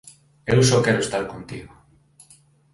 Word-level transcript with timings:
Eu 0.53 0.59
só 0.69 0.77
quero 0.85 0.99
estar 1.01 1.23
contigo 1.33 1.71